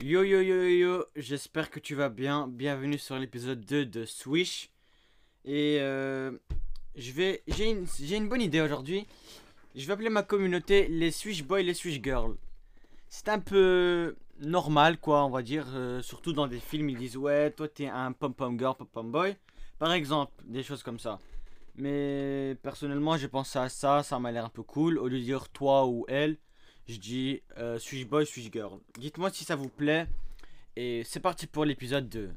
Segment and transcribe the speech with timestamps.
[0.00, 2.46] Yo yo yo yo j'espère que tu vas bien.
[2.48, 4.70] Bienvenue sur l'épisode 2 de Swish.
[5.44, 6.32] Et euh,
[6.96, 9.06] j'ai une, une bonne idée aujourd'hui.
[9.74, 12.36] Je vais appeler ma communauté les Swish Boys, les Swish Girls.
[13.08, 15.66] C'est un peu normal quoi, on va dire.
[15.74, 18.86] euh, surtout dans des films, ils disent ouais, toi t'es un pom pom girl, pom
[18.86, 19.36] pom boy.
[19.78, 21.18] Par exemple, des choses comme ça.
[21.76, 24.98] Mais personnellement, j'ai pensé à ça, ça m'a l'air un peu cool.
[24.98, 26.36] Au lieu de dire toi ou elle,
[26.88, 27.78] je dis euh,
[28.08, 28.78] boy, suis-je girl?
[28.98, 30.06] Dites-moi si ça vous plaît.
[30.76, 32.30] Et c'est parti pour l'épisode 2.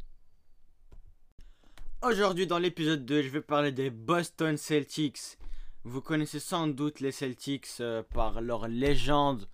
[2.02, 5.38] Aujourd'hui, dans l'épisode 2, je vais parler des Boston Celtics.
[5.84, 9.50] Vous connaissez sans doute les Celtics euh, par leur légende.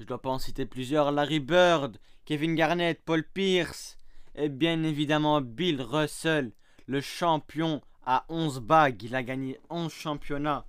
[0.00, 1.12] Je dois pas en citer plusieurs.
[1.12, 3.96] Larry Bird, Kevin Garnett, Paul Pierce.
[4.34, 6.50] Et bien évidemment Bill Russell,
[6.86, 9.02] le champion à 11 bagues.
[9.04, 10.66] Il a gagné 11 championnats.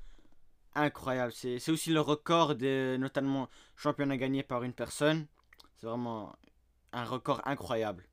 [0.76, 1.34] Incroyable.
[1.34, 5.28] C'est c'est aussi le record des notamment championnats gagnés par une personne.
[5.76, 6.36] C'est vraiment
[6.92, 8.08] un record incroyable.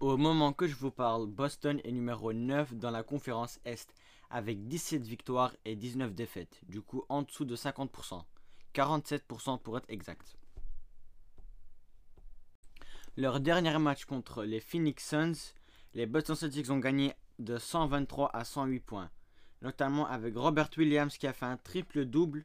[0.00, 3.94] Au moment que je vous parle, Boston est numéro 9 dans la conférence Est
[4.30, 6.60] avec 17 victoires et 19 défaites.
[6.68, 8.22] Du coup, en dessous de 50%.
[8.74, 10.36] 47% pour être exact.
[13.16, 15.54] Leur dernier match contre les Phoenix Suns,
[15.94, 19.10] les Boston Celtics ont gagné de 123 à 108 points.
[19.62, 22.44] Notamment avec Robert Williams qui a fait un triple-double.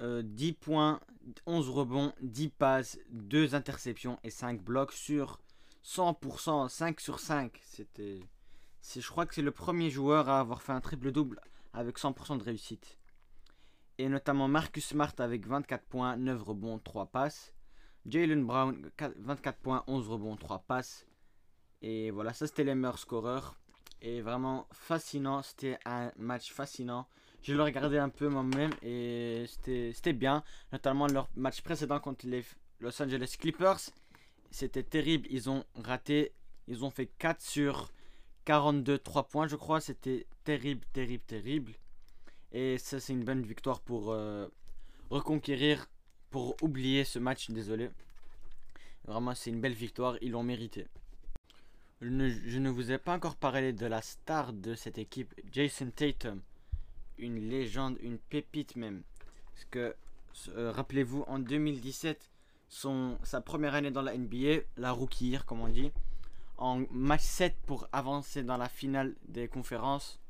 [0.00, 1.00] Euh, 10 points,
[1.46, 5.40] 11 rebonds, 10 passes, 2 interceptions et 5 blocs sur
[5.84, 7.60] 100%, 5 sur 5.
[7.62, 8.20] C'était,
[8.80, 11.40] c'est, je crois que c'est le premier joueur à avoir fait un triple-double
[11.72, 12.98] avec 100% de réussite.
[13.98, 17.52] Et notamment Marcus Smart avec 24 points, 9 rebonds, 3 passes.
[18.06, 21.06] Jalen Brown, 4 24 points, 11 rebonds, 3 passes.
[21.80, 23.56] Et voilà, ça c'était les meilleurs scoreurs.
[24.02, 27.06] Et vraiment fascinant, c'était un match fascinant.
[27.44, 29.44] Je le regardais un peu moi-même et
[29.92, 30.42] c'était bien.
[30.72, 32.42] Notamment leur match précédent contre les
[32.80, 33.80] Los Angeles Clippers.
[34.50, 36.32] C'était terrible, ils ont raté.
[36.68, 37.90] Ils ont fait 4 sur
[38.46, 39.82] 42, 3 points je crois.
[39.82, 41.72] C'était terrible, terrible, terrible.
[42.52, 44.48] Et ça c'est une bonne victoire pour euh,
[45.10, 45.86] reconquérir,
[46.30, 47.90] pour oublier ce match, désolé.
[49.04, 50.86] Vraiment c'est une belle victoire, ils l'ont mérité.
[52.00, 56.40] Je ne vous ai pas encore parlé de la star de cette équipe, Jason Tatum.
[57.18, 59.02] Une légende, une pépite même.
[59.52, 59.94] Parce que,
[60.48, 62.30] euh, rappelez-vous, en 2017,
[62.68, 65.92] son, sa première année dans la NBA, la rookie comme on dit,
[66.56, 70.20] en match 7 pour avancer dans la finale des conférences,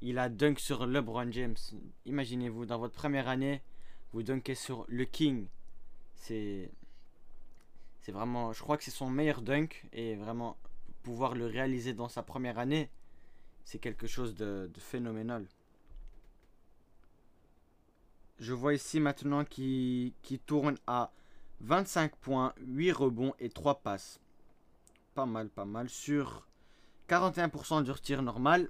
[0.00, 1.56] il a dunk sur LeBron James.
[2.06, 3.62] Imaginez-vous, dans votre première année,
[4.12, 5.46] vous dunkez sur le King.
[6.14, 6.70] C'est.
[8.00, 8.52] C'est vraiment.
[8.52, 9.86] Je crois que c'est son meilleur dunk.
[9.92, 10.56] Et vraiment,
[11.02, 12.90] pouvoir le réaliser dans sa première année,
[13.64, 15.46] c'est quelque chose de phénoménal.
[18.38, 21.12] Je vois ici maintenant qui, qui tourne à
[21.60, 24.20] 25 points, 8 rebonds et 3 passes.
[25.14, 25.88] Pas mal, pas mal.
[25.88, 26.46] Sur
[27.08, 28.68] 41% du tir normal,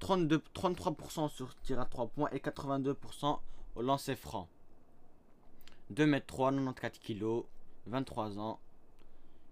[0.00, 3.38] 32, 33% sur tir à 3 points et 82%
[3.76, 4.48] au lancer franc.
[5.90, 7.44] 2 m 3, 94 kg,
[7.86, 8.58] 23 ans.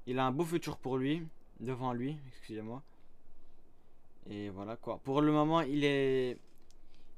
[0.07, 1.23] Il a un beau futur pour lui,
[1.61, 2.83] devant lui, excusez-moi.
[4.29, 4.99] Et voilà quoi.
[5.05, 6.39] Pour le moment, il est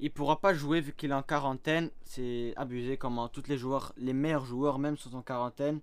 [0.03, 1.89] il pourra pas jouer vu qu'il est en quarantaine.
[2.05, 5.81] C'est abusé comment tous les joueurs, les meilleurs joueurs même sont en quarantaine.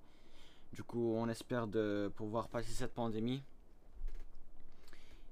[0.74, 3.42] Du coup, on espère de pouvoir passer cette pandémie.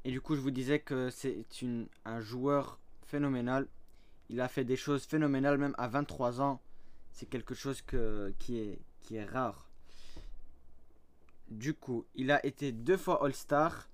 [0.05, 1.45] Et du coup, je vous disais que c'est
[2.05, 3.67] un joueur phénoménal.
[4.29, 6.61] Il a fait des choses phénoménales même à 23 ans.
[7.11, 9.69] C'est quelque chose qui, est, qui est rare.
[11.49, 13.89] Du coup, il a été deux fois All-Star.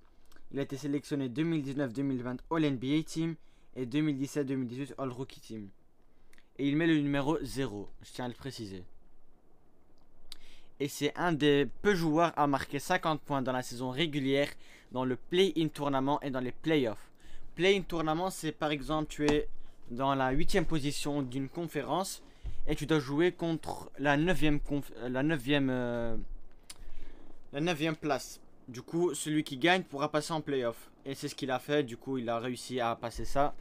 [0.52, 3.34] Il a été sélectionné 2019-2020 All-NBA Team
[3.76, 5.68] et 2017-2018 All Rookie Team.
[6.58, 8.84] Et il met le numéro 0, je tiens à le préciser.
[10.80, 14.48] Et c'est un des peu joueurs à marquer 50 points dans la saison régulière,
[14.92, 17.10] dans le play-in tournament et dans les playoffs.
[17.54, 19.48] Play-in tournament, c'est par exemple tu es
[19.90, 22.22] dans la 8 position d'une conférence
[22.66, 26.16] et tu dois jouer contre la 9 conf- euh, la 9 euh,
[27.52, 28.40] la 9 place.
[28.68, 30.90] Du coup, celui qui gagne pourra passer en playoff.
[31.04, 31.82] Et c'est ce qu'il a fait.
[31.82, 33.54] Du coup, il a réussi à passer ça.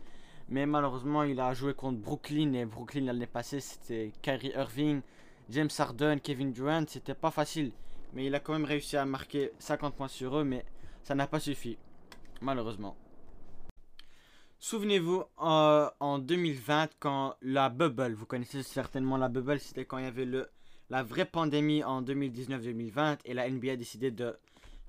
[0.49, 2.53] Mais malheureusement, il a joué contre Brooklyn.
[2.53, 5.01] Et Brooklyn, l'année passée, c'était Kyrie Irving,
[5.49, 6.85] James Harden, Kevin Durant.
[6.87, 7.71] C'était pas facile.
[8.13, 10.43] Mais il a quand même réussi à marquer 50 points sur eux.
[10.43, 10.65] Mais
[11.03, 11.77] ça n'a pas suffi.
[12.41, 12.95] Malheureusement.
[14.59, 20.05] Souvenez-vous, euh, en 2020, quand la bubble, vous connaissez certainement la bubble, c'était quand il
[20.05, 20.47] y avait le,
[20.89, 24.37] la vraie pandémie en 2019-2020 et la NBA a décidé de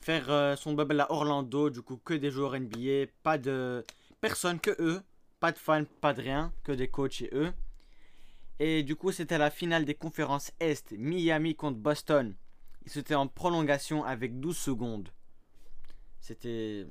[0.04, 3.86] faire euh, son bubble à Orlando, du coup que des joueurs NBA, pas de
[4.20, 5.00] personne que eux,
[5.40, 7.52] pas de fans, pas de rien, que des coachs et eux.
[8.60, 12.34] Et du coup, c'était la finale des conférences Est, Miami contre Boston.
[12.84, 15.08] C'était en prolongation avec 12 secondes.
[16.20, 16.86] C'était...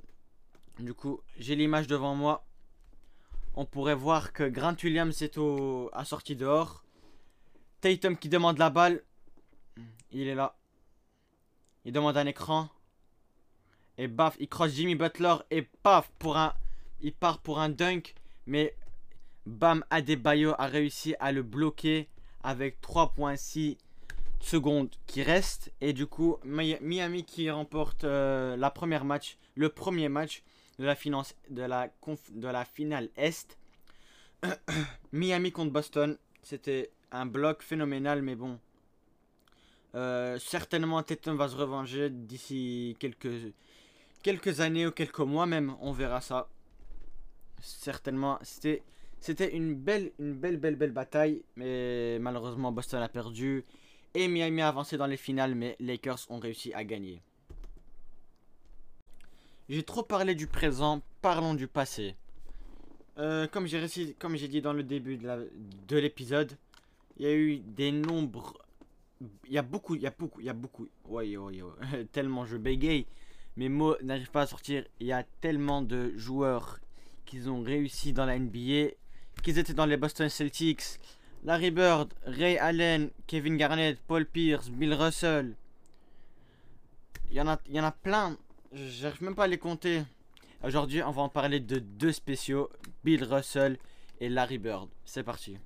[0.80, 2.48] Du coup, j'ai l'image devant moi.
[3.54, 5.92] On pourrait voir que Grant Williams est au...
[5.94, 6.83] a sorti dehors.
[7.80, 9.04] Tatum qui demande la balle.
[10.12, 10.56] Il est là.
[11.86, 12.69] Il demande un écran.
[13.98, 15.36] Et baf, il croise Jimmy Butler.
[15.51, 16.54] Et paf, pour un...
[17.01, 18.16] il part pour un dunk.
[18.48, 18.75] Mais
[19.45, 22.07] Bam Adebayo a réussi à le bloquer
[22.44, 23.78] avec 3.6
[24.40, 25.72] secondes qui restent.
[25.81, 30.44] Et du coup, Miami qui remporte euh, la première match, le premier match
[30.80, 31.89] de la, finance, de la,
[32.31, 33.57] de la finale Est.
[35.12, 36.18] Miami contre Boston.
[36.42, 38.60] C'était un bloc phénoménal, mais bon.
[39.96, 43.54] Euh, certainement, Tatum va se revenger d'ici quelques,
[44.24, 45.75] quelques années ou quelques mois même.
[45.81, 46.50] On verra ça.
[47.62, 51.44] Certainement, c'était une belle, une belle, belle, belle bataille.
[51.56, 53.64] Mais malheureusement, Boston a perdu.
[54.16, 57.22] Et Miami a avancé dans les finales, mais Lakers ont réussi à gagner.
[59.70, 62.16] J'ai trop parlé du présent, parlons du passé.
[63.18, 66.58] Euh, comme j'ai dit dans le début de l'épisode,
[67.18, 68.58] il y a eu des nombres.
[69.46, 70.88] Il y a beaucoup, il y a beaucoup, il y a beaucoup.
[71.06, 72.06] Ouais, ouais, ouais.
[72.12, 73.06] tellement je bégaye.
[73.56, 74.84] Mes mots n'arrivent pas à sortir.
[75.00, 76.80] Il y a tellement de joueurs
[77.26, 78.96] qui ont réussi dans la NBA
[79.42, 81.00] qu'ils étaient dans les Boston Celtics.
[81.44, 85.56] Larry Bird, Ray Allen, Kevin Garnett, Paul Pierce, Bill Russell.
[87.30, 88.38] Il y en a, il y en a plein.
[88.72, 90.04] J'arrive même pas à les compter.
[90.64, 92.70] Aujourd'hui, on va en parler de deux spéciaux,
[93.04, 93.78] Bill Russell
[94.22, 94.90] et Larry Bird.
[95.04, 95.58] C'est parti.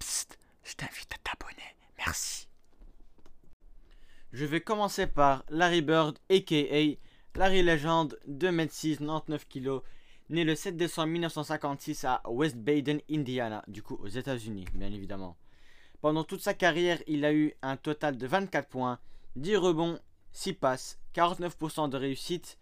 [0.00, 1.76] Psst, je t'invite à t'abonner.
[1.98, 2.48] Merci.
[4.32, 6.96] Je vais commencer par Larry Bird, aka
[7.34, 9.80] Larry Legend, 2m6, 99 kg,
[10.28, 15.36] né le 7 décembre 1956 à West Baden, Indiana, du coup aux États-Unis, bien évidemment.
[16.00, 19.00] Pendant toute sa carrière, il a eu un total de 24 points,
[19.34, 19.98] 10 rebonds,
[20.32, 22.56] 6 passes, 49% de réussite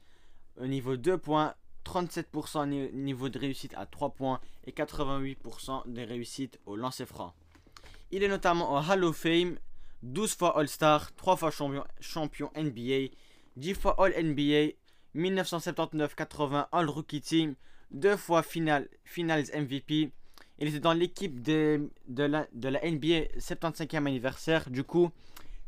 [0.57, 1.55] au niveau 2 points,
[1.85, 7.35] 37% niveau de réussite à 3 points et 88% de réussite au lancer franc.
[8.11, 9.59] Il est notamment au Hall of Fame,
[10.03, 11.51] 12 fois All-Star, 3 fois
[12.01, 13.15] champion, NBA,
[13.57, 14.75] 10 fois All-NBA,
[15.15, 17.55] 1979-80 All Rookie Team,
[17.91, 20.13] deux fois final, Finals MVP.
[20.61, 24.71] Il était dans l'équipe de, de, la, de la NBA 75e anniversaire.
[24.71, 25.11] Du coup,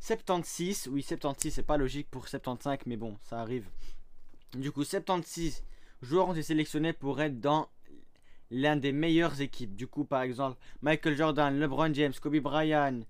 [0.01, 3.69] 76, oui 76 c'est pas logique pour 75 mais bon ça arrive.
[4.55, 5.63] Du coup 76
[6.03, 7.69] joueurs ont été sélectionnés pour être dans
[8.51, 9.77] l'un des meilleures équipes.
[9.77, 13.01] Du coup par exemple Michael Jordan, LeBron James, Kobe Bryant,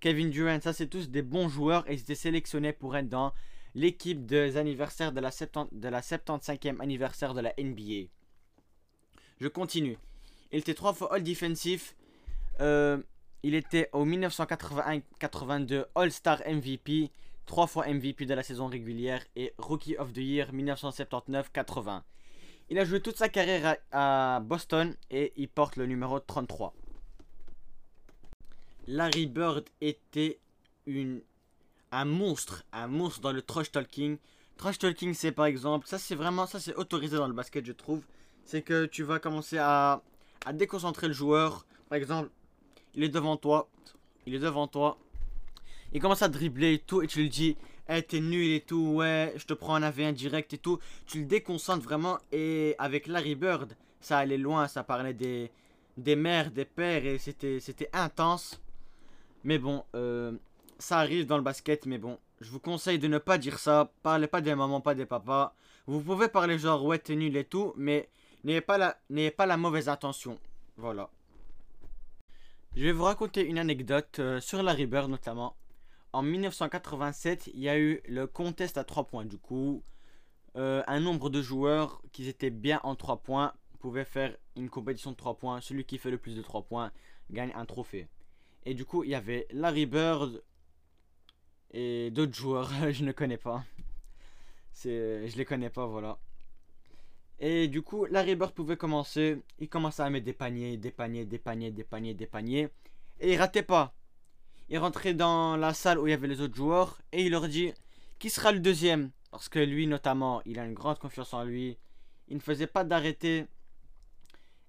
[0.00, 3.32] Kevin Durant, ça c'est tous des bons joueurs et ils étaient sélectionnés pour être dans
[3.74, 8.08] l'équipe des anniversaires de la, 70, de la 75e anniversaire de la NBA.
[9.40, 9.98] Je continue.
[10.52, 11.94] Il était trois fois All Defensive.
[12.60, 12.98] Euh,
[13.42, 17.10] il était au 1981-82 All-Star MVP,
[17.46, 22.02] trois fois MVP de la saison régulière et Rookie of the Year 1979-80.
[22.68, 26.74] Il a joué toute sa carrière à, Boston et il porte le numéro 33.
[28.92, 30.40] Larry Bird était
[30.84, 31.20] une
[31.92, 34.18] un monstre, un monstre dans le trash talking.
[34.56, 37.70] Trash talking, c'est par exemple, ça c'est vraiment, ça c'est autorisé dans le basket, je
[37.70, 38.02] trouve.
[38.44, 40.02] C'est que tu vas commencer à,
[40.54, 41.66] déconcentrer le joueur.
[41.88, 42.30] Par exemple,
[42.96, 43.68] il est devant toi,
[44.26, 44.98] il est devant toi.
[45.92, 47.56] Il commence à dribbler et tout, et tu lui dis,
[47.88, 50.80] hey, t'es nul et tout, ouais, je te prends un AV1 direct et tout.
[51.06, 55.52] Tu le déconcentres vraiment, et avec Larry Bird, ça allait loin, ça parlait des,
[55.96, 58.60] des mères, des pères, et c'était intense.
[59.44, 60.32] Mais bon, euh,
[60.78, 63.92] ça arrive dans le basket, mais bon, je vous conseille de ne pas dire ça.
[64.02, 65.54] Parlez pas des mamans, pas des papas.
[65.86, 68.08] Vous pouvez parler genre ouais t'es nul et tout, mais
[68.44, 68.96] n'ayez pas la,
[69.32, 70.38] pas la mauvaise intention.
[70.76, 71.10] Voilà.
[72.76, 75.56] Je vais vous raconter une anecdote euh, sur la Bird notamment.
[76.12, 79.24] En 1987, il y a eu le contest à 3 points.
[79.24, 79.82] Du coup,
[80.56, 85.10] euh, un nombre de joueurs qui étaient bien en 3 points pouvaient faire une compétition
[85.12, 85.60] de 3 points.
[85.60, 86.92] Celui qui fait le plus de 3 points
[87.30, 88.08] gagne un trophée.
[88.64, 90.42] Et du coup, il y avait Larry Bird,
[91.72, 93.64] et d'autres joueurs, je ne connais pas.
[94.72, 96.18] C'est, je les connais pas, voilà.
[97.38, 99.40] Et du coup, Larry Bird pouvait commencer.
[99.58, 102.68] Il commençait à mettre des paniers, des paniers, des paniers, des paniers, des paniers.
[103.18, 103.94] Et il ratait pas.
[104.68, 107.48] Il rentrait dans la salle où il y avait les autres joueurs et il leur
[107.48, 107.72] dit
[108.20, 109.10] qui sera le deuxième?
[109.30, 111.78] Parce que lui, notamment, il a une grande confiance en lui.
[112.28, 113.46] Il ne faisait pas d'arrêter.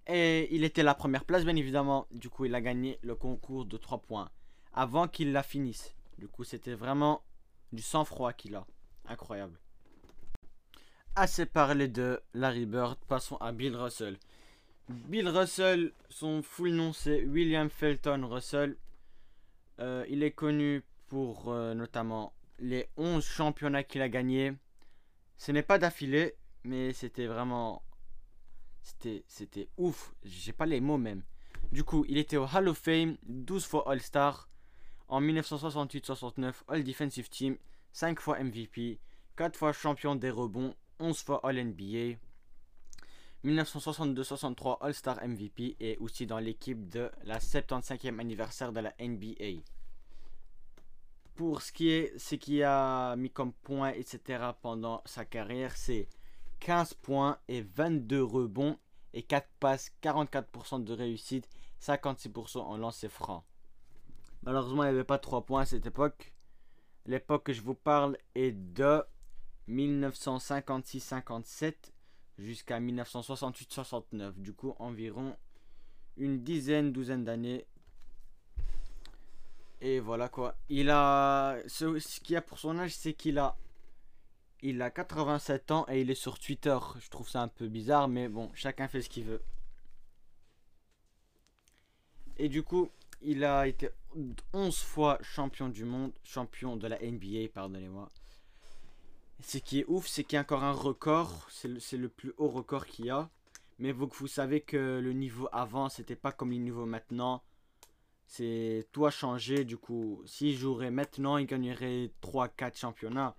[0.07, 2.07] Et il était la première place, bien évidemment.
[2.11, 4.29] Du coup, il a gagné le concours de 3 points.
[4.73, 5.95] Avant qu'il la finisse.
[6.17, 7.23] Du coup, c'était vraiment
[7.71, 8.65] du sang-froid qu'il a.
[9.05, 9.59] Incroyable.
[11.15, 14.17] Assez parlé de Larry Bird, passons à Bill Russell.
[14.87, 18.77] Bill Russell, son full nom c'est William Felton Russell.
[19.79, 24.53] Euh, il est connu pour euh, notamment les 11 championnats qu'il a gagnés.
[25.37, 27.83] Ce n'est pas d'affilée, mais c'était vraiment.
[28.81, 30.13] C'était, c'était ouf.
[30.23, 31.23] J'ai pas les mots même.
[31.71, 34.49] Du coup, il était au Hall of Fame, 12 fois All-Star.
[35.07, 37.57] En 1968-69, All Defensive Team,
[37.91, 38.99] 5 fois MVP,
[39.35, 42.17] 4 fois champion des rebonds, 11 fois All-NBA.
[43.43, 49.63] 1962-63 All-Star MVP et aussi dans l'équipe de la 75e anniversaire de la NBA.
[51.35, 54.51] Pour ce qui est ce qui a mis comme point, etc.
[54.61, 56.07] pendant sa carrière, c'est
[56.61, 58.79] 15 points et 22 rebonds
[59.13, 61.47] et 4 passes, 44% de réussite,
[61.81, 63.43] 56% en lancer franc.
[64.43, 66.33] Malheureusement, il n'y avait pas 3 points à cette époque.
[67.05, 69.03] L'époque que je vous parle est de
[69.69, 71.75] 1956-57
[72.37, 74.33] jusqu'à 1968-69.
[74.37, 75.35] Du coup, environ
[76.17, 77.65] une dizaine, douzaine d'années.
[79.81, 80.55] Et voilà quoi.
[80.69, 81.57] Il a.
[81.67, 83.57] Ce, ce qu'il a pour son âge, c'est qu'il a.
[84.63, 86.77] Il a 87 ans et il est sur Twitter.
[86.99, 89.41] Je trouve ça un peu bizarre, mais bon, chacun fait ce qu'il veut.
[92.37, 92.89] Et du coup,
[93.21, 93.89] il a été
[94.53, 98.09] 11 fois champion du monde, champion de la NBA, pardonnez-moi.
[99.43, 101.47] Ce qui est ouf, c'est qu'il y a encore un record.
[101.49, 103.29] C'est le, plus haut record qu'il y a.
[103.79, 107.43] Mais vous, savez que le niveau avant, c'était pas comme le niveau maintenant.
[108.27, 109.65] C'est tout a changé.
[109.65, 113.35] Du coup, s'il jouerait maintenant, il gagnerait 3-4 championnats.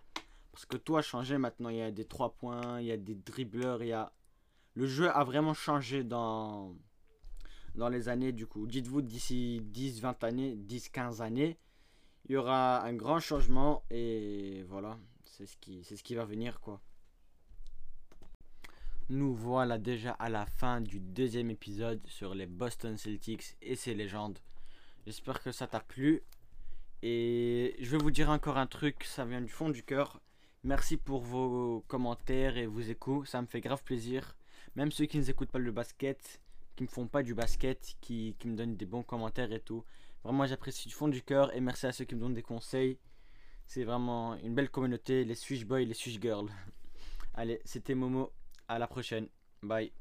[0.53, 1.71] Parce que tout a changé maintenant.
[1.71, 4.13] Il y a des 3 points, il y a des dribbleurs, il y a.
[4.75, 6.75] Le jeu a vraiment changé dans,
[7.75, 8.33] dans les années.
[8.33, 11.59] Du coup, dites-vous d'ici 10-20 années, 10-15 années,
[12.27, 13.83] il y aura un grand changement.
[13.91, 14.99] Et voilà
[15.33, 16.81] c'est ce qui c'est ce qui va venir quoi.
[19.09, 23.95] Nous voilà déjà à la fin du deuxième épisode sur les Boston Celtics et ses
[23.95, 24.39] légendes.
[25.07, 26.23] J'espère que ça t'a plu.
[27.03, 30.21] Et je vais vous dire encore un truc, ça vient du fond du cœur.
[30.65, 34.37] Merci pour vos commentaires et vos échos, ça me fait grave plaisir.
[34.77, 36.41] Même ceux qui ne écoutent pas le basket,
[36.77, 39.85] qui ne font pas du basket, qui, qui me donnent des bons commentaires et tout.
[40.23, 42.99] Vraiment j'apprécie du fond du cœur et merci à ceux qui me donnent des conseils.
[43.67, 46.49] C'est vraiment une belle communauté, les Swish Boys, les Swish Girls.
[47.35, 48.33] Allez, c'était Momo.
[48.69, 49.29] À la prochaine.
[49.63, 49.93] Bye.